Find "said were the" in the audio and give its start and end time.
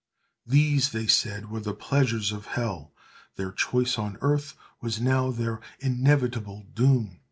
1.05-1.75